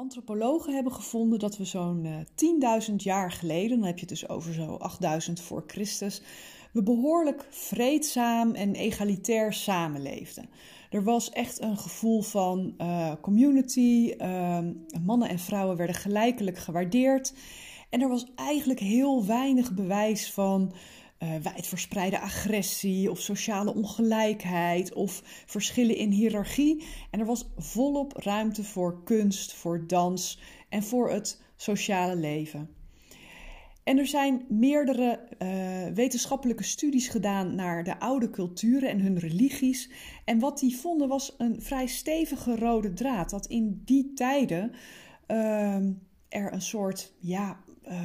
[0.00, 4.28] Antropologen hebben gevonden dat we zo'n uh, 10.000 jaar geleden, dan heb je het dus
[4.28, 6.22] over zo 8000 voor Christus,
[6.72, 10.48] we behoorlijk vreedzaam en egalitair samenleefden.
[10.90, 14.58] Er was echt een gevoel van uh, community, uh,
[15.04, 17.32] mannen en vrouwen werden gelijkelijk gewaardeerd
[17.90, 20.72] en er was eigenlijk heel weinig bewijs van
[21.22, 26.84] uh, wijdverspreide agressie of sociale ongelijkheid of verschillen in hiërarchie.
[27.10, 32.70] En er was volop ruimte voor kunst, voor dans en voor het sociale leven.
[33.84, 39.90] En er zijn meerdere uh, wetenschappelijke studies gedaan naar de oude culturen en hun religies.
[40.24, 43.30] En wat die vonden was een vrij stevige rode draad.
[43.30, 44.72] Dat in die tijden
[45.28, 45.74] uh,
[46.28, 47.96] er een soort ja, uh,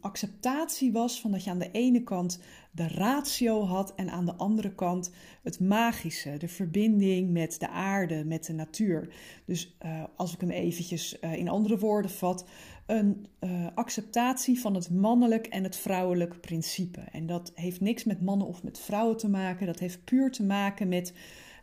[0.00, 2.40] acceptatie was van dat je aan de ene kant
[2.70, 5.10] de ratio had en aan de andere kant
[5.42, 9.14] het magische, de verbinding met de aarde, met de natuur.
[9.46, 12.44] Dus uh, als ik hem eventjes uh, in andere woorden vat,
[12.86, 17.00] een uh, acceptatie van het mannelijk en het vrouwelijk principe.
[17.00, 20.44] En dat heeft niks met mannen of met vrouwen te maken, dat heeft puur te
[20.44, 21.12] maken met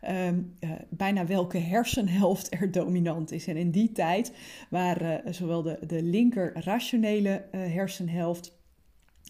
[0.08, 3.46] um, uh, bijna welke hersenhelft er dominant is.
[3.46, 4.32] En in die tijd
[4.70, 8.60] waren uh, zowel de, de linker rationele uh, hersenhelft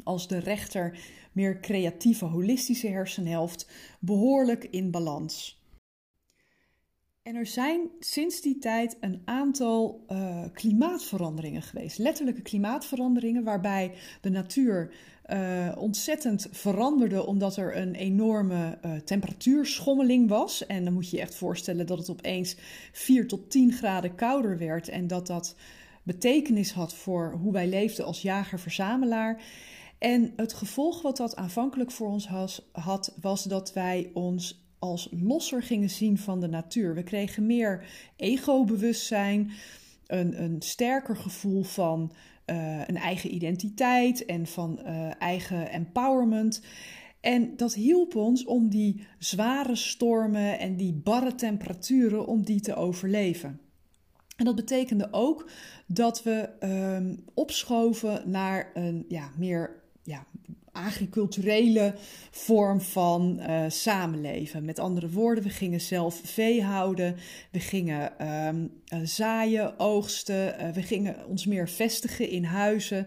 [0.05, 0.98] als de rechter
[1.33, 3.70] meer creatieve holistische hersenhelft
[4.01, 5.61] behoorlijk in balans.
[7.23, 11.98] En er zijn sinds die tijd een aantal uh, klimaatveranderingen geweest.
[11.98, 14.95] Letterlijke klimaatveranderingen waarbij de natuur
[15.27, 20.67] uh, ontzettend veranderde omdat er een enorme uh, temperatuurschommeling was.
[20.67, 22.56] En dan moet je je echt voorstellen dat het opeens
[22.92, 25.57] 4 tot 10 graden kouder werd en dat dat
[26.03, 29.42] betekenis had voor hoe wij leefden als jager-verzamelaar.
[29.98, 32.29] En het gevolg wat dat aanvankelijk voor ons
[32.73, 36.94] had, was dat wij ons als losser gingen zien van de natuur.
[36.94, 37.84] We kregen meer
[38.16, 39.50] ego-bewustzijn,
[40.06, 42.12] een, een sterker gevoel van
[42.47, 46.62] uh, een eigen identiteit en van uh, eigen empowerment.
[47.20, 52.74] En dat hielp ons om die zware stormen en die barre temperaturen, om die te
[52.74, 53.61] overleven.
[54.36, 55.51] En dat betekende ook
[55.86, 59.82] dat we um, opschoven naar een ja, meer
[60.72, 61.94] agriculturele
[62.30, 64.64] vorm van uh, samenleven.
[64.64, 67.16] Met andere woorden, we gingen zelf vee houden,
[67.50, 73.06] we gingen um, uh, zaaien, oogsten, uh, we gingen ons meer vestigen in huizen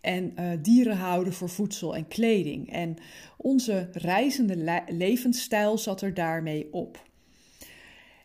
[0.00, 2.72] en dieren houden voor voedsel en kleding.
[2.72, 2.96] En
[3.36, 7.07] onze reizende levensstijl zat er daarmee op.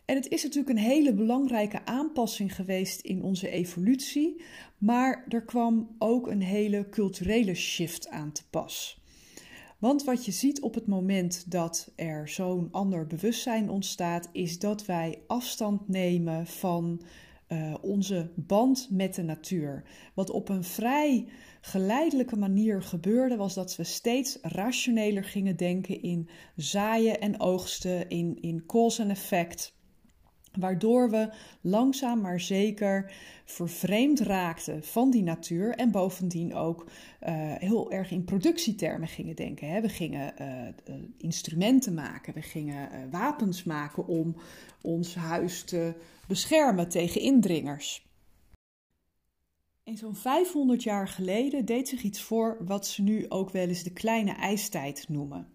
[0.04, 4.42] En het is natuurlijk een hele belangrijke aanpassing geweest in onze evolutie,
[4.78, 9.02] maar er kwam ook een hele culturele shift aan te pas.
[9.78, 14.86] Want wat je ziet op het moment dat er zo'n ander bewustzijn ontstaat, is dat
[14.86, 17.02] wij afstand nemen van
[17.48, 19.84] uh, onze band met de natuur.
[20.14, 21.28] Wat op een vrij
[21.60, 28.38] geleidelijke manier gebeurde, was dat we steeds rationeler gingen denken in zaaien en oogsten, in,
[28.40, 29.73] in cause en effect.
[30.58, 33.12] Waardoor we langzaam maar zeker
[33.44, 36.88] vervreemd raakten van die natuur en bovendien ook uh,
[37.58, 39.68] heel erg in productietermen gingen denken.
[39.68, 39.80] Hè.
[39.80, 44.36] We gingen uh, instrumenten maken, we gingen wapens maken om
[44.82, 45.94] ons huis te
[46.28, 48.06] beschermen tegen indringers.
[49.84, 53.82] En zo'n 500 jaar geleden deed zich iets voor wat ze nu ook wel eens
[53.82, 55.53] de kleine ijstijd noemen.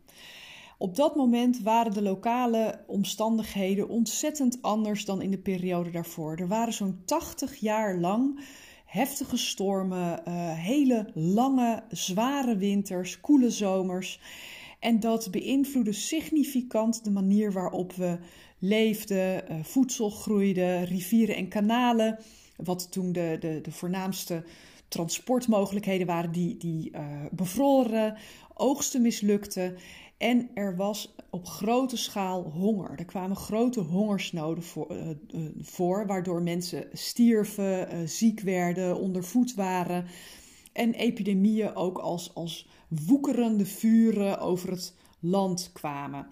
[0.81, 6.35] Op dat moment waren de lokale omstandigheden ontzettend anders dan in de periode daarvoor.
[6.35, 8.40] Er waren zo'n 80 jaar lang
[8.85, 14.19] heftige stormen, uh, hele lange, zware winters, koele zomers.
[14.79, 18.17] En dat beïnvloedde significant de manier waarop we
[18.59, 22.19] leefden, uh, voedsel groeide, rivieren en kanalen.
[22.56, 24.44] Wat toen de, de, de voornaamste
[24.88, 27.01] transportmogelijkheden waren, die, die uh,
[27.31, 28.17] bevroren,
[28.53, 29.75] oogsten mislukten.
[30.19, 33.00] En er was op grote schaal honger.
[33.00, 39.53] Er kwamen grote hongersnoden voor, uh, uh, voor waardoor mensen stierven, uh, ziek werden, ondervoed
[39.53, 40.05] waren.
[40.73, 46.28] En epidemieën ook als, als woekerende vuren over het land kwamen.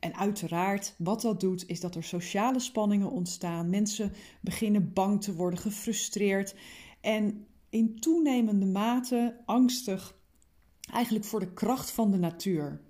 [0.00, 3.70] En uiteraard, wat dat doet, is dat er sociale spanningen ontstaan.
[3.70, 6.54] Mensen beginnen bang te worden, gefrustreerd
[7.00, 10.16] en in toenemende mate angstig
[10.92, 12.80] eigenlijk voor de kracht van de natuur.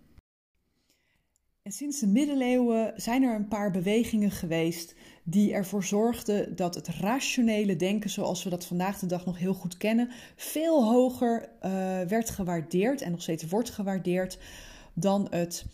[1.65, 6.89] En sinds de middeleeuwen zijn er een paar bewegingen geweest die ervoor zorgden dat het
[6.89, 11.71] rationele denken, zoals we dat vandaag de dag nog heel goed kennen, veel hoger uh,
[12.01, 14.39] werd gewaardeerd en nog steeds wordt gewaardeerd
[14.95, 15.65] dan het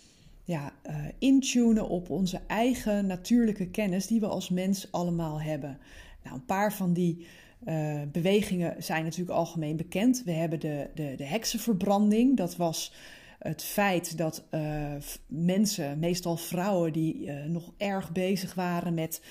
[0.45, 5.79] ja, uh, intunen op onze eigen natuurlijke kennis die we als mens allemaal hebben.
[6.23, 7.27] Nou, een paar van die
[7.67, 10.23] uh, bewegingen zijn natuurlijk algemeen bekend.
[10.25, 12.37] We hebben de, de, de heksenverbranding.
[12.37, 12.93] Dat was
[13.41, 14.95] het feit dat uh,
[15.27, 19.23] mensen, meestal vrouwen, die uh, nog erg bezig waren met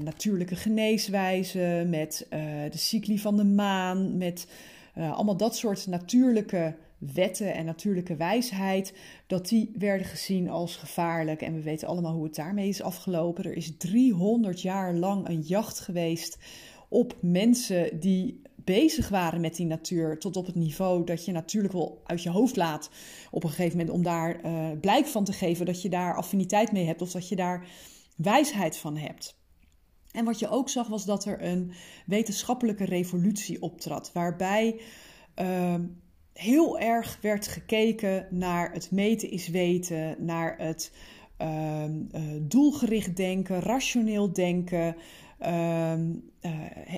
[0.00, 2.26] natuurlijke geneeswijzen, met
[2.70, 4.46] de cycli van de maan, met
[4.94, 6.74] allemaal dat soort natuurlijke
[7.12, 8.94] wetten en natuurlijke wijsheid,
[9.26, 11.42] dat die werden gezien als gevaarlijk.
[11.42, 13.44] En we weten allemaal hoe het daarmee is afgelopen.
[13.44, 16.38] Er is 300 jaar lang een jacht geweest
[16.88, 21.74] op mensen die bezig waren met die natuur tot op het niveau dat je natuurlijk
[21.74, 22.90] wel uit je hoofd laat
[23.30, 26.72] op een gegeven moment om daar uh, blijk van te geven dat je daar affiniteit
[26.72, 27.66] mee hebt of dat je daar
[28.16, 29.40] wijsheid van hebt.
[30.10, 31.72] En wat je ook zag was dat er een
[32.06, 34.80] wetenschappelijke revolutie optrad, waarbij
[35.40, 35.74] uh,
[36.32, 40.92] heel erg werd gekeken naar het meten is weten, naar het
[41.42, 41.84] uh,
[42.40, 44.96] doelgericht denken, rationeel denken,
[45.46, 45.92] uh,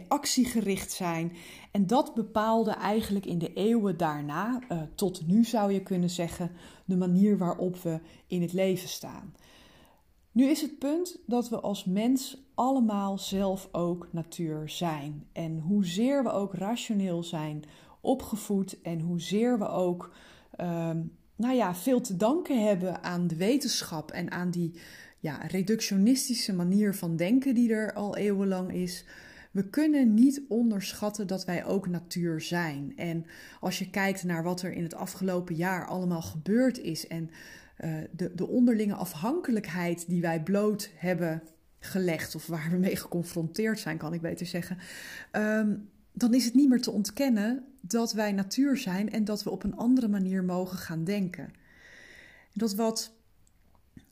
[0.08, 1.32] actiegericht zijn.
[1.70, 6.50] En dat bepaalde eigenlijk in de eeuwen daarna, uh, tot nu zou je kunnen zeggen,
[6.84, 9.34] de manier waarop we in het leven staan.
[10.32, 15.26] Nu is het punt dat we als mens allemaal zelf ook natuur zijn.
[15.32, 17.64] En hoezeer we ook rationeel zijn
[18.00, 20.14] opgevoed en hoezeer we ook
[20.60, 20.90] uh,
[21.36, 24.74] nou ja, veel te danken hebben aan de wetenschap en aan die
[25.24, 29.04] ja, reductionistische manier van denken die er al eeuwenlang is.
[29.50, 32.92] We kunnen niet onderschatten dat wij ook natuur zijn.
[32.96, 33.26] En
[33.60, 37.30] als je kijkt naar wat er in het afgelopen jaar allemaal gebeurd is en
[37.84, 41.42] uh, de, de onderlinge afhankelijkheid die wij bloot hebben
[41.78, 44.78] gelegd, of waar we mee geconfronteerd zijn, kan ik beter zeggen.
[45.32, 49.50] Um, dan is het niet meer te ontkennen dat wij natuur zijn en dat we
[49.50, 51.52] op een andere manier mogen gaan denken.
[52.52, 53.13] Dat wat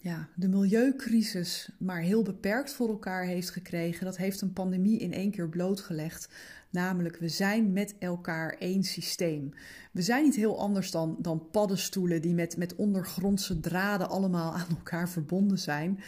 [0.02, 5.12] ja, de milieucrisis maar heel beperkt voor elkaar heeft gekregen, dat heeft een pandemie in
[5.12, 6.28] één keer blootgelegd.
[6.70, 9.54] Namelijk, we zijn met elkaar één systeem.
[9.93, 14.69] We zijn niet heel anders dan, dan paddenstoelen die met, met ondergrondse draden allemaal aan
[14.69, 16.00] elkaar verbonden zijn.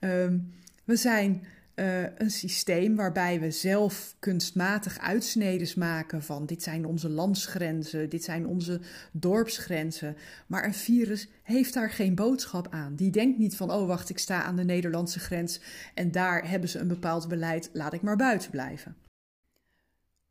[0.00, 0.52] Um,
[0.84, 1.42] we zijn
[1.76, 8.24] uh, een systeem waarbij we zelf kunstmatig uitsnedens maken van dit zijn onze landsgrenzen, dit
[8.24, 8.80] zijn onze
[9.12, 10.16] dorpsgrenzen.
[10.46, 12.94] Maar een virus heeft daar geen boodschap aan.
[12.94, 15.60] Die denkt niet van oh wacht, ik sta aan de Nederlandse grens
[15.94, 18.96] en daar hebben ze een bepaald beleid, laat ik maar buiten blijven.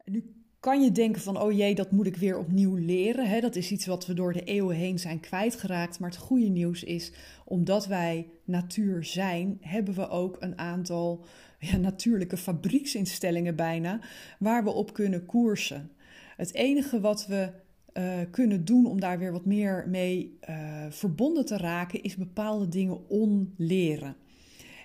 [0.05, 3.29] Nu kan je denken van, oh jee, dat moet ik weer opnieuw leren.
[3.29, 3.39] Hè?
[3.39, 5.99] Dat is iets wat we door de eeuwen heen zijn kwijtgeraakt.
[5.99, 7.11] Maar het goede nieuws is,
[7.43, 11.25] omdat wij natuur zijn, hebben we ook een aantal
[11.59, 13.99] ja, natuurlijke fabrieksinstellingen bijna,
[14.39, 15.91] waar we op kunnen koersen.
[16.37, 17.49] Het enige wat we
[17.93, 22.67] uh, kunnen doen om daar weer wat meer mee uh, verbonden te raken, is bepaalde
[22.67, 24.15] dingen onleren.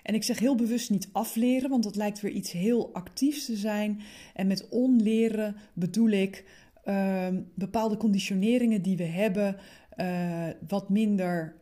[0.03, 3.55] En ik zeg heel bewust niet afleren, want dat lijkt weer iets heel actiefs te
[3.55, 4.01] zijn.
[4.33, 6.45] En met onleren bedoel ik
[6.85, 9.57] uh, bepaalde conditioneringen die we hebben
[9.97, 11.55] uh, wat minder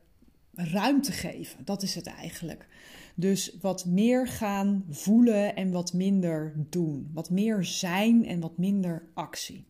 [0.53, 1.65] ruimte geven.
[1.65, 2.68] Dat is het eigenlijk.
[3.15, 7.09] Dus wat meer gaan voelen en wat minder doen.
[7.13, 9.65] Wat meer zijn en wat minder actie.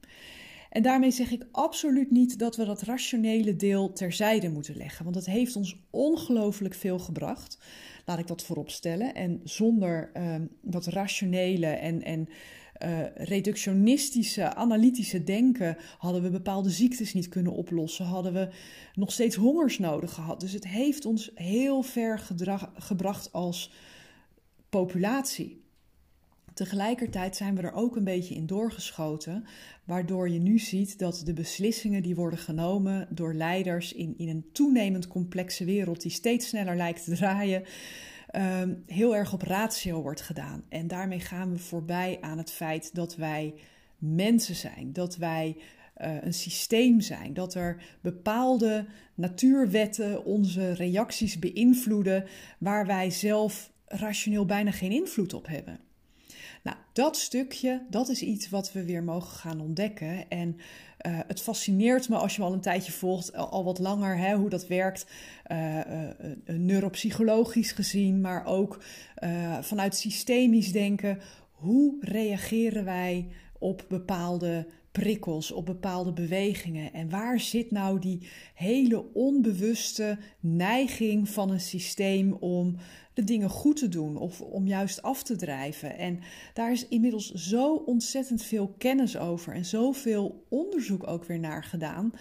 [0.70, 5.16] En daarmee zeg ik absoluut niet dat we dat rationele deel terzijde moeten leggen, want
[5.16, 7.58] dat heeft ons ongelooflijk veel gebracht.
[8.06, 9.16] Laat ik dat voorop stellen.
[9.16, 12.30] En zonder uh, dat rationele en, en
[12.84, 18.50] uh, reductionistische, analytische denken hadden we bepaalde ziektes niet kunnen oplossen, hadden we
[18.94, 20.40] nog steeds hongers nodig gehad.
[20.40, 23.72] Dus het heeft ons heel ver gedrag, gebracht als
[24.70, 25.62] populatie.
[26.60, 29.46] Tegelijkertijd zijn we er ook een beetje in doorgeschoten,
[29.84, 34.50] waardoor je nu ziet dat de beslissingen die worden genomen door leiders in, in een
[34.52, 37.64] toenemend complexe wereld die steeds sneller lijkt te draaien,
[38.36, 40.64] um, heel erg op ratio wordt gedaan.
[40.70, 43.54] En daarmee gaan we voorbij aan het feit dat wij
[43.98, 45.58] mensen zijn, dat wij
[46.02, 48.86] uh, een systeem zijn, dat er bepaalde
[49.16, 52.26] natuurwetten onze reacties beïnvloeden
[52.58, 55.80] waar wij zelf rationeel bijna geen invloed op hebben.
[56.64, 60.30] Nou, dat stukje, dat is iets wat we weer mogen gaan ontdekken.
[60.30, 60.56] En
[61.08, 64.36] uh, het fascineert me als je me al een tijdje volgt, al, wat langer, hè,
[64.36, 65.06] hoe dat werkt.
[65.52, 65.84] Uh, uh,
[66.46, 68.84] neuropsychologisch gezien, maar ook
[69.62, 71.20] vanuit systemisch denken.
[71.52, 73.28] Hoe reageren wij
[73.60, 76.94] op bepaalde prikkels, op bepaalde bewegingen.
[76.94, 82.76] En waar zit nou die hele onbewuste neiging van een systeem om
[83.20, 85.98] de dingen goed te doen of om juist af te drijven?
[85.98, 86.20] En
[86.54, 92.12] daar is inmiddels zo ontzettend veel kennis over en zoveel onderzoek ook weer naar gedaan.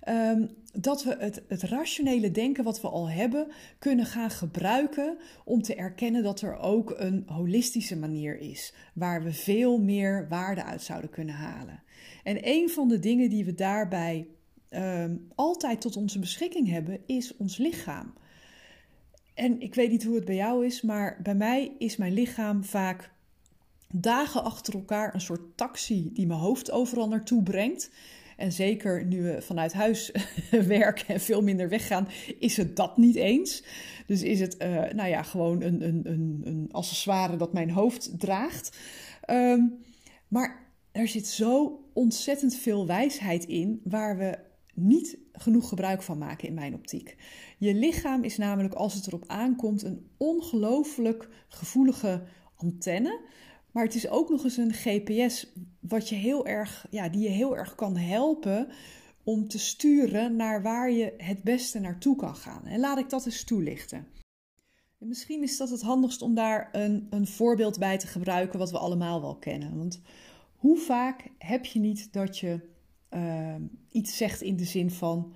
[0.00, 3.46] Ehm, dat we het, het rationele denken wat we al hebben
[3.78, 9.32] kunnen gaan gebruiken om te erkennen dat er ook een holistische manier is waar we
[9.32, 11.82] veel meer waarde uit zouden kunnen halen.
[12.22, 14.26] En een van de dingen die we daarbij
[14.68, 18.12] ehm, altijd tot onze beschikking hebben is ons lichaam.
[19.38, 22.64] En ik weet niet hoe het bij jou is, maar bij mij is mijn lichaam
[22.64, 23.10] vaak
[23.92, 27.90] dagen achter elkaar een soort taxi die mijn hoofd overal naartoe brengt.
[28.36, 30.12] En zeker nu we vanuit huis
[30.50, 33.62] werken en veel minder weggaan, is het dat niet eens.
[34.06, 38.20] Dus is het, uh, nou ja, gewoon een, een, een, een accessoire dat mijn hoofd
[38.20, 38.76] draagt.
[39.30, 39.78] Um,
[40.28, 44.38] maar er zit zo ontzettend veel wijsheid in waar we
[44.80, 47.16] niet genoeg gebruik van maken in mijn optiek.
[47.58, 52.22] Je lichaam is namelijk, als het erop aankomt, een ongelooflijk gevoelige
[52.56, 53.20] antenne.
[53.72, 57.28] Maar het is ook nog eens een GPS wat je heel erg, ja, die je
[57.28, 58.68] heel erg kan helpen
[59.24, 62.66] om te sturen naar waar je het beste naartoe kan gaan.
[62.66, 64.06] En laat ik dat eens toelichten.
[64.98, 68.70] En misschien is dat het handigst om daar een, een voorbeeld bij te gebruiken wat
[68.70, 69.76] we allemaal wel kennen.
[69.76, 70.00] Want
[70.56, 72.60] hoe vaak heb je niet dat je
[73.10, 73.54] uh,
[73.90, 75.32] iets zegt in de zin van: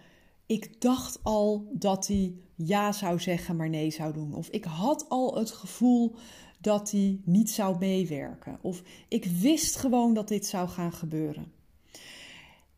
[0.46, 4.34] Ik dacht al dat hij ja zou zeggen, maar nee zou doen.
[4.34, 6.14] Of ik had al het gevoel
[6.60, 8.58] dat hij niet zou meewerken.
[8.60, 11.52] Of ik wist gewoon dat dit zou gaan gebeuren.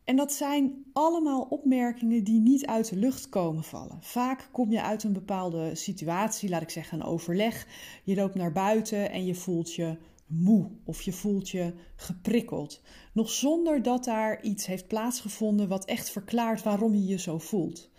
[0.03, 3.97] En dat zijn allemaal opmerkingen die niet uit de lucht komen vallen.
[4.01, 7.67] Vaak kom je uit een bepaalde situatie, laat ik zeggen een overleg.
[8.03, 12.81] Je loopt naar buiten en je voelt je moe of je voelt je geprikkeld.
[13.13, 17.89] Nog zonder dat daar iets heeft plaatsgevonden wat echt verklaart waarom je je zo voelt.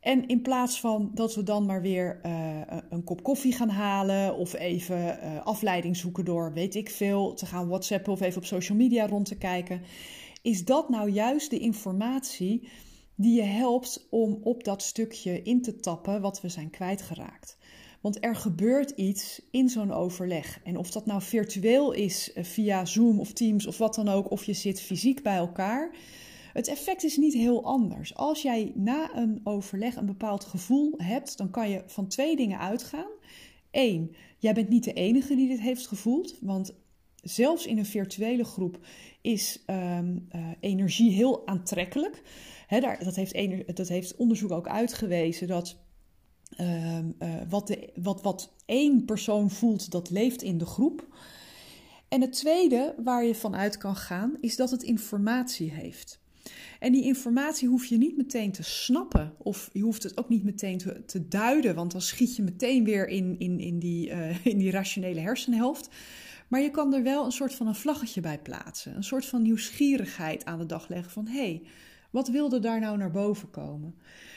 [0.00, 4.36] En in plaats van dat we dan maar weer uh, een kop koffie gaan halen
[4.36, 8.46] of even uh, afleiding zoeken door, weet ik veel, te gaan WhatsAppen of even op
[8.46, 9.82] social media rond te kijken,
[10.42, 12.68] is dat nou juist de informatie
[13.14, 17.58] die je helpt om op dat stukje in te tappen wat we zijn kwijtgeraakt.
[18.02, 20.60] Want er gebeurt iets in zo'n overleg.
[20.64, 24.30] En of dat nou virtueel is eh, via Zoom of Teams of wat dan ook,
[24.30, 25.94] of je zit fysiek bij elkaar.
[26.52, 28.14] Het effect is niet heel anders.
[28.14, 32.58] Als jij na een overleg een bepaald gevoel hebt, dan kan je van twee dingen
[32.58, 33.10] uitgaan.
[33.70, 36.74] Eén, jij bent niet de enige die dit heeft gevoeld, want
[37.22, 38.78] zelfs in een virtuele groep
[39.20, 42.22] is um, uh, energie heel aantrekkelijk.
[42.68, 45.76] Daar, dat, heeft, dat heeft onderzoek ook uitgewezen dat
[46.60, 47.04] uh, uh,
[47.48, 51.06] wat, wat, wat één persoon voelt, dat leeft in de groep.
[52.08, 56.20] En het tweede waar je vanuit kan gaan, is dat het informatie heeft.
[56.78, 59.34] En die informatie hoef je niet meteen te snappen.
[59.38, 61.74] Of je hoeft het ook niet meteen te, te duiden.
[61.74, 65.88] Want dan schiet je meteen weer in, in, in, die, uh, in die rationele hersenhelft.
[66.48, 68.96] Maar je kan er wel een soort van een vlaggetje bij plaatsen.
[68.96, 71.62] Een soort van nieuwsgierigheid aan de dag leggen van hé, hey,
[72.12, 73.94] wat wilde daar nou naar boven komen?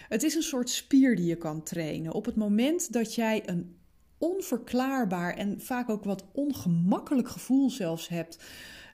[0.07, 2.13] Het is een soort spier die je kan trainen.
[2.13, 3.75] Op het moment dat jij een
[4.17, 8.43] onverklaarbaar en vaak ook wat ongemakkelijk gevoel zelfs hebt.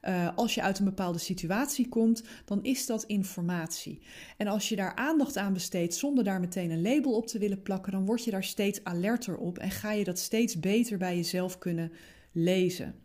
[0.04, 4.02] Uh, als je uit een bepaalde situatie komt, dan is dat informatie.
[4.38, 7.62] En als je daar aandacht aan besteedt zonder daar meteen een label op te willen
[7.62, 11.16] plakken, dan word je daar steeds alerter op en ga je dat steeds beter bij
[11.16, 11.92] jezelf kunnen
[12.32, 12.96] lezen.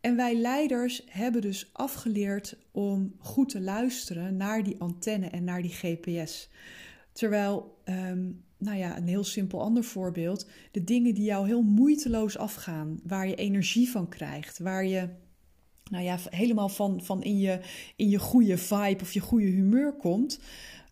[0.00, 5.62] En wij leiders hebben dus afgeleerd om goed te luisteren naar die antenne en naar
[5.62, 6.48] die GPS.
[7.12, 12.38] Terwijl, um, nou ja, een heel simpel ander voorbeeld, de dingen die jou heel moeiteloos
[12.38, 15.08] afgaan, waar je energie van krijgt, waar je
[15.90, 17.60] nou ja, helemaal van, van in, je,
[17.96, 20.40] in je goede vibe of je goede humeur komt,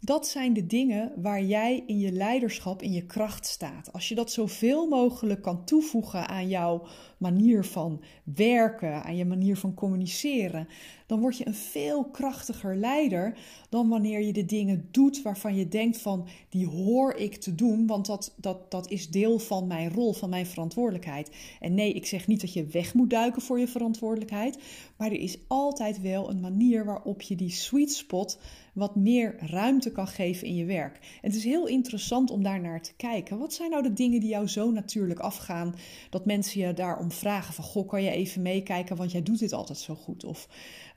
[0.00, 3.92] dat zijn de dingen waar jij in je leiderschap, in je kracht staat.
[3.92, 6.86] Als je dat zoveel mogelijk kan toevoegen aan jouw
[7.18, 10.68] manier van werken, aan je manier van communiceren,
[11.06, 15.68] dan word je een veel krachtiger leider dan wanneer je de dingen doet waarvan je
[15.68, 19.92] denkt van die hoor ik te doen, want dat, dat, dat is deel van mijn
[19.92, 21.30] rol, van mijn verantwoordelijkheid.
[21.60, 24.58] En nee, ik zeg niet dat je weg moet duiken voor je verantwoordelijkheid,
[24.96, 28.38] maar er is altijd wel een manier waarop je die sweet spot
[28.76, 30.94] wat meer ruimte kan geven in je werk.
[30.94, 33.38] En het is heel interessant om daar naar te kijken.
[33.38, 35.75] Wat zijn nou de dingen die jou zo natuurlijk afgaan
[36.10, 39.52] dat mensen je daarom vragen van goh, kan je even meekijken, want jij doet dit
[39.52, 40.25] altijd zo goed.
[40.25, 40.48] Of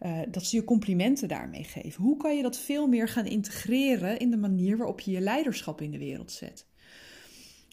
[0.02, 2.04] uh, dat ze je complimenten daarmee geven.
[2.04, 5.82] Hoe kan je dat veel meer gaan integreren in de manier waarop je je leiderschap
[5.82, 6.66] in de wereld zet?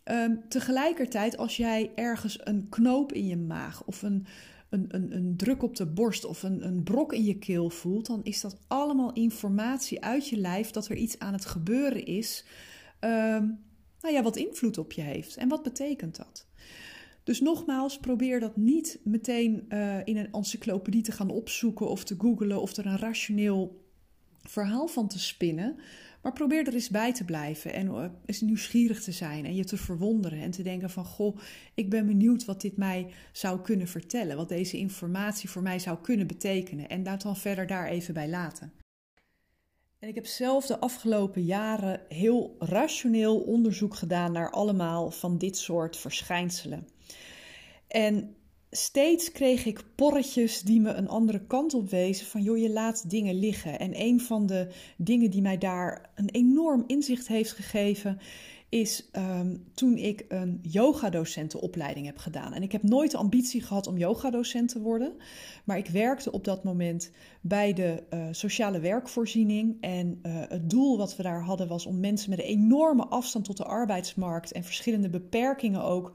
[0.05, 4.27] Um, tegelijkertijd, als jij ergens een knoop in je maag of een,
[4.69, 8.07] een, een, een druk op de borst of een, een brok in je keel voelt,
[8.07, 12.45] dan is dat allemaal informatie uit je lijf dat er iets aan het gebeuren is.
[13.01, 13.47] Ehm,
[14.01, 15.37] nou ja, wat invloed op je heeft.
[15.37, 16.46] En wat betekent dat?
[17.27, 22.15] Dus nogmaals, probeer dat niet meteen uh, in een encyclopedie te gaan opzoeken of te
[22.19, 23.85] googlen of er een rationeel
[24.43, 25.77] verhaal van te spinnen.
[26.23, 29.65] Maar probeer er eens bij te blijven en uh, eens nieuwsgierig te zijn en je
[29.65, 31.39] te verwonderen en te denken van goh,
[31.75, 35.99] ik ben benieuwd wat dit mij zou kunnen vertellen, wat deze informatie voor mij zou
[35.99, 38.73] kunnen betekenen en dat dan verder daar even bij laten.
[39.99, 45.57] En ik heb zelf de afgelopen jaren heel rationeel onderzoek gedaan naar allemaal van dit
[45.57, 46.95] soort verschijnselen.
[47.89, 48.37] En
[48.71, 53.11] steeds kreeg ik porretjes die me een andere kant op wezen van joh, je laat
[53.11, 53.79] dingen liggen.
[53.79, 58.19] En een van de dingen die mij daar een enorm inzicht heeft gegeven
[58.69, 62.53] is um, toen ik een yogadocentenopleiding heb gedaan.
[62.53, 65.17] En ik heb nooit de ambitie gehad om yogadocent te worden,
[65.65, 69.77] maar ik werkte op dat moment bij de uh, sociale werkvoorziening.
[69.81, 73.45] En uh, het doel wat we daar hadden was om mensen met een enorme afstand
[73.45, 76.13] tot de arbeidsmarkt en verschillende beperkingen ook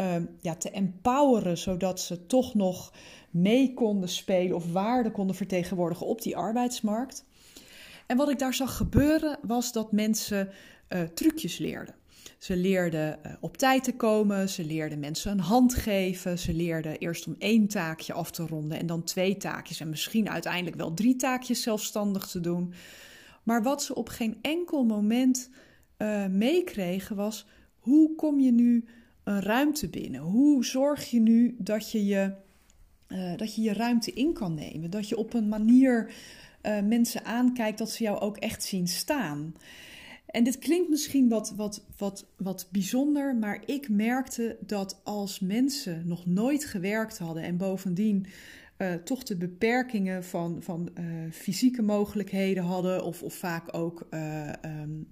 [0.00, 2.92] uh, ja, te empoweren, zodat ze toch nog
[3.30, 7.24] mee konden spelen of waarde konden vertegenwoordigen op die arbeidsmarkt.
[8.06, 10.48] En wat ik daar zag gebeuren was dat mensen
[10.88, 11.94] uh, trucjes leerden.
[12.38, 16.98] Ze leerden uh, op tijd te komen, ze leerden mensen een hand geven, ze leerden
[16.98, 20.94] eerst om één taakje af te ronden en dan twee taakjes en misschien uiteindelijk wel
[20.94, 22.74] drie taakjes zelfstandig te doen.
[23.42, 25.50] Maar wat ze op geen enkel moment
[25.98, 27.46] uh, meekregen was:
[27.78, 28.84] hoe kom je nu
[29.26, 30.20] een ruimte binnen?
[30.20, 32.32] Hoe zorg je nu dat je je,
[33.08, 34.90] uh, dat je, je ruimte in kan nemen?
[34.90, 36.12] Dat je op een manier
[36.62, 39.54] uh, mensen aankijkt dat ze jou ook echt zien staan.
[40.26, 46.02] En dit klinkt misschien wat, wat, wat, wat bijzonder, maar ik merkte dat als mensen
[46.06, 48.26] nog nooit gewerkt hadden en bovendien
[48.78, 50.90] uh, toch de beperkingen van, van
[51.32, 54.06] fysieke mogelijkheden hadden, of, of vaak ook
[54.64, 55.08] um,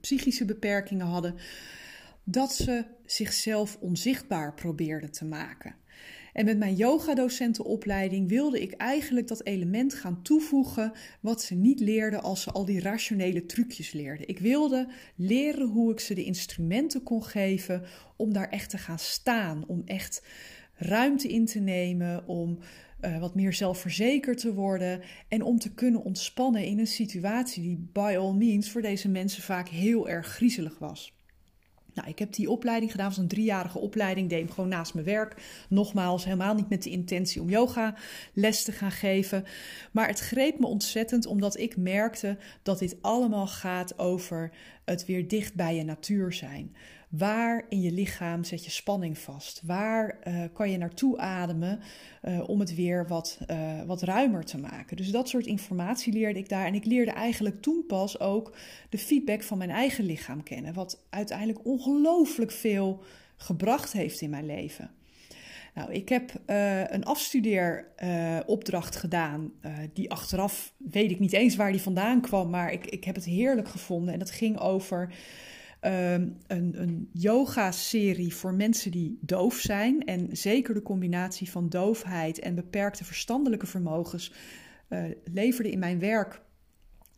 [0.00, 1.34] psychische beperkingen hadden,
[2.24, 5.74] dat ze zichzelf onzichtbaar probeerden te maken.
[6.32, 12.22] En met mijn yogadocentenopleiding wilde ik eigenlijk dat element gaan toevoegen wat ze niet leerden
[12.22, 14.28] als ze al die rationele trucjes leerden.
[14.28, 17.82] Ik wilde leren hoe ik ze de instrumenten kon geven
[18.16, 20.26] om daar echt te gaan staan, om echt
[20.74, 22.58] ruimte in te nemen, om
[23.00, 27.88] uh, wat meer zelfverzekerd te worden en om te kunnen ontspannen in een situatie die
[27.92, 31.20] by all means voor deze mensen vaak heel erg griezelig was.
[31.94, 35.06] Nou, ik heb die opleiding gedaan, was een driejarige opleiding, deed hem gewoon naast mijn
[35.06, 35.42] werk.
[35.68, 37.94] Nogmaals, helemaal niet met de intentie om yoga
[38.32, 39.44] les te gaan geven.
[39.92, 44.52] Maar het greep me ontzettend omdat ik merkte dat dit allemaal gaat over
[44.84, 46.74] het weer dicht bij je natuur zijn.
[47.12, 49.60] Waar in je lichaam zet je spanning vast?
[49.64, 51.80] Waar uh, kan je naartoe ademen
[52.22, 54.96] uh, om het weer wat, uh, wat ruimer te maken?
[54.96, 56.66] Dus dat soort informatie leerde ik daar.
[56.66, 58.56] En ik leerde eigenlijk toen pas ook
[58.88, 60.74] de feedback van mijn eigen lichaam kennen.
[60.74, 63.02] Wat uiteindelijk ongelooflijk veel
[63.36, 64.90] gebracht heeft in mijn leven.
[65.74, 66.40] Nou, ik heb
[66.90, 69.52] een afstudeeropdracht gedaan.
[69.92, 73.24] Die achteraf weet ik niet eens waar die vandaan kwam, maar ik, ik heb het
[73.24, 74.12] heerlijk gevonden.
[74.12, 75.14] En dat ging over
[75.84, 80.04] um, een, een yoga-serie voor mensen die doof zijn.
[80.04, 84.32] En zeker de combinatie van doofheid en beperkte verstandelijke vermogens
[84.88, 86.40] uh, leverde in mijn werk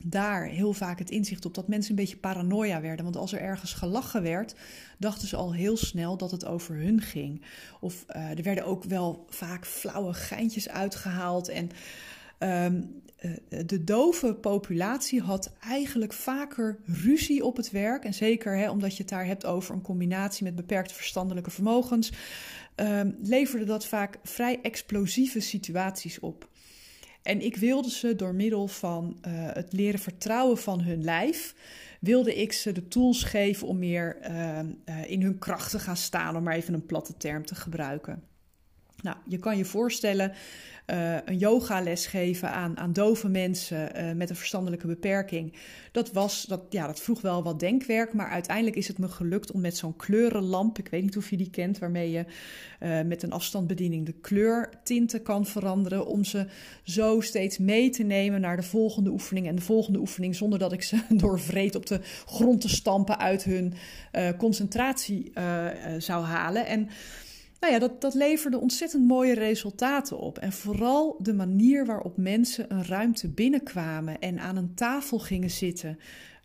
[0.07, 3.05] daar heel vaak het inzicht op dat mensen een beetje paranoia werden.
[3.05, 4.55] Want als er ergens gelachen werd,
[4.98, 7.44] dachten ze al heel snel dat het over hun ging.
[7.81, 11.48] Of uh, er werden ook wel vaak flauwe geintjes uitgehaald.
[11.48, 11.70] En
[12.38, 13.03] um,
[13.66, 18.04] de dove populatie had eigenlijk vaker ruzie op het werk.
[18.04, 22.12] En zeker hè, omdat je het daar hebt over een combinatie met beperkte verstandelijke vermogens,
[22.76, 26.48] um, leverde dat vaak vrij explosieve situaties op.
[27.22, 31.54] En ik wilde ze door middel van uh, het leren vertrouwen van hun lijf,
[32.00, 35.96] wilde ik ze de tools geven om meer uh, uh, in hun kracht te gaan
[35.96, 38.22] staan, om maar even een platte term te gebruiken.
[39.04, 40.32] Nou, je kan je voorstellen
[40.86, 45.52] uh, een yogales geven aan, aan dove mensen uh, met een verstandelijke beperking.
[45.92, 49.52] Dat, was, dat, ja, dat vroeg wel wat denkwerk, maar uiteindelijk is het me gelukt
[49.52, 52.24] om met zo'n kleurenlamp, ik weet niet of je die kent, waarmee je
[52.80, 56.46] uh, met een afstandsbediening de kleurtinten kan veranderen, om ze
[56.82, 60.72] zo steeds mee te nemen naar de volgende oefening en de volgende oefening, zonder dat
[60.72, 63.74] ik ze door vreed op de grond te stampen uit hun
[64.36, 65.32] concentratie
[65.98, 66.66] zou halen.
[66.66, 66.88] En
[67.64, 70.38] nou ja, dat, dat leverde ontzettend mooie resultaten op.
[70.38, 75.98] En vooral de manier waarop mensen een ruimte binnenkwamen en aan een tafel gingen zitten.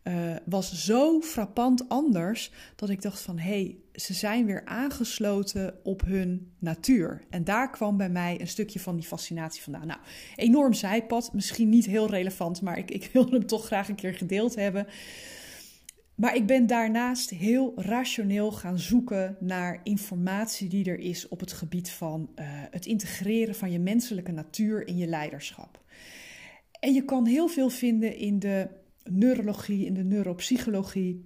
[0.04, 5.74] uh, was zo frappant anders dat ik dacht van hé, hey, ze zijn weer aangesloten
[5.84, 7.22] op hun natuur.
[7.30, 9.88] En daar kwam bij mij een stukje van die fascinatie vandaan.
[9.88, 10.00] Nou,
[10.36, 14.14] enorm zijpad, misschien niet heel relevant, maar ik, ik wilde hem toch graag een keer
[14.14, 14.88] gedeeld hebben.
[16.20, 21.52] Maar ik ben daarnaast heel rationeel gaan zoeken naar informatie die er is op het
[21.52, 25.84] gebied van uh, het integreren van je menselijke natuur in je leiderschap.
[26.80, 28.68] En je kan heel veel vinden in de
[29.04, 31.26] neurologie, in de neuropsychologie,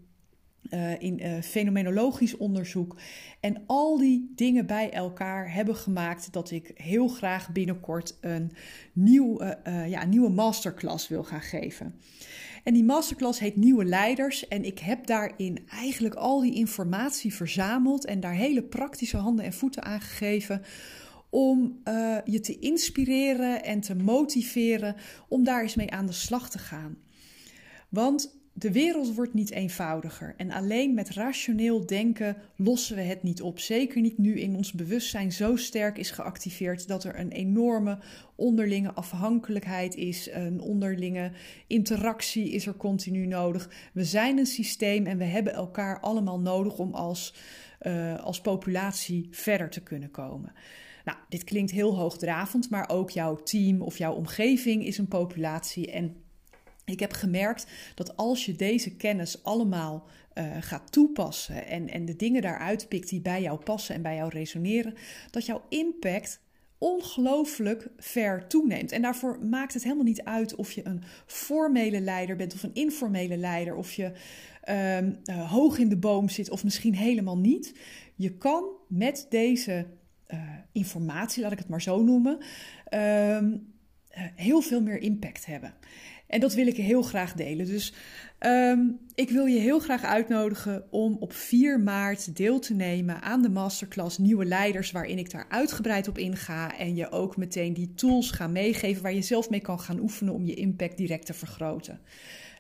[0.70, 3.00] uh, in uh, fenomenologisch onderzoek.
[3.40, 8.52] En al die dingen bij elkaar hebben gemaakt dat ik heel graag binnenkort een,
[8.94, 9.44] nieuw,
[9.88, 11.96] ja, nieuwe masterclass wil gaan geven.
[12.64, 14.48] En die masterclass heet Nieuwe Leiders.
[14.48, 19.54] En ik heb daarin eigenlijk al die informatie verzameld en daar hele praktische handen en
[19.54, 20.62] voeten aan gegeven
[21.30, 24.96] om uh, je te inspireren en te motiveren
[25.28, 26.98] om daar eens mee aan de slag te gaan.
[27.90, 33.42] Want de wereld wordt niet eenvoudiger en alleen met rationeel denken lossen we het niet
[33.42, 33.60] op.
[33.60, 37.98] Zeker niet nu in ons bewustzijn zo sterk is geactiveerd dat er een enorme
[38.36, 41.32] onderlinge afhankelijkheid is, een onderlinge
[41.68, 43.70] interactie is er continu nodig.
[43.94, 47.34] We zijn een systeem en we hebben elkaar allemaal nodig om als,
[47.82, 50.54] uh, als populatie verder te kunnen komen.
[51.06, 55.92] Nou, dit klinkt heel hoogdravend, maar ook jouw team of jouw omgeving is een populatie
[55.92, 56.23] en
[56.86, 57.66] ik heb gemerkt
[57.96, 63.10] dat als je deze kennis allemaal uh, gaat toepassen en, en de dingen daaruit pikt
[63.10, 64.94] die bij jou passen en bij jou resoneren,
[65.32, 66.42] dat jouw impact
[66.78, 68.92] ongelooflijk ver toeneemt.
[68.92, 72.74] En daarvoor maakt het helemaal niet uit of je een formele leider bent of een
[72.74, 74.12] informele leider, of je
[74.70, 77.76] um, uh, hoog in de boom zit of misschien helemaal niet.
[78.16, 79.86] Je kan met deze
[80.28, 80.40] uh,
[80.72, 82.38] informatie, laat ik het maar zo noemen,
[82.94, 83.73] um,
[84.36, 85.74] heel veel meer impact hebben.
[86.28, 87.66] En dat wil ik heel graag delen.
[87.66, 87.94] Dus
[88.40, 93.42] um, ik wil je heel graag uitnodigen om op 4 maart deel te nemen aan
[93.42, 97.94] de masterclass Nieuwe Leiders, waarin ik daar uitgebreid op inga en je ook meteen die
[97.96, 101.34] tools ga meegeven waar je zelf mee kan gaan oefenen om je impact direct te
[101.34, 102.00] vergroten.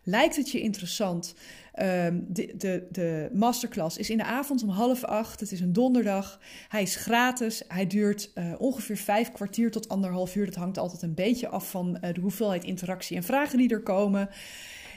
[0.03, 1.35] Lijkt het je interessant?
[1.81, 5.39] Um, de, de, de masterclass is in de avond om half acht.
[5.39, 6.39] Het is een donderdag.
[6.67, 7.63] Hij is gratis.
[7.67, 10.45] Hij duurt uh, ongeveer vijf kwartier tot anderhalf uur.
[10.45, 13.83] Dat hangt altijd een beetje af van uh, de hoeveelheid interactie en vragen die er
[13.83, 14.29] komen.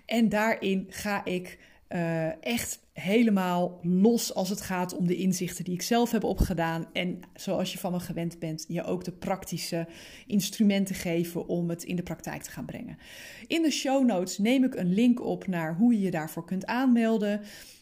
[0.06, 1.58] En daarin ga ik
[1.88, 6.86] uh, echt helemaal los als het gaat om de inzichten die ik zelf heb opgedaan.
[6.92, 9.86] En zoals je van me gewend bent, je ook de praktische
[10.26, 12.98] instrumenten geven om het in de praktijk te gaan brengen.
[13.46, 16.66] In de show notes neem ik een link op naar hoe je je daarvoor kunt
[16.66, 17.40] aanmelden.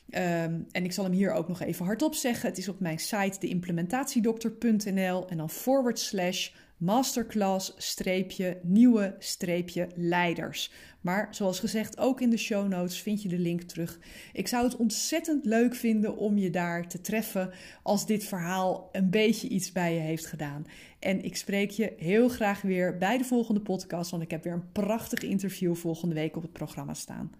[0.09, 2.49] Um, en ik zal hem hier ook nog even hardop zeggen.
[2.49, 10.73] Het is op mijn site deimplementatiedokter.nl en dan forward slash masterclass streepje nieuwe streepje leiders.
[11.01, 13.99] Maar zoals gezegd, ook in de show notes vind je de link terug.
[14.33, 17.51] Ik zou het ontzettend leuk vinden om je daar te treffen
[17.83, 20.67] als dit verhaal een beetje iets bij je heeft gedaan.
[20.99, 24.53] En ik spreek je heel graag weer bij de volgende podcast, want ik heb weer
[24.53, 27.33] een prachtig interview volgende week op het programma staan.